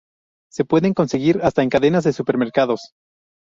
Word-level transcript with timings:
Se 0.51 0.65
pueden 0.65 0.95
conseguir 0.95 1.41
hasta 1.43 1.61
en 1.61 1.69
cadenas 1.69 2.03
de 2.03 2.11
supermercados. 2.11 2.95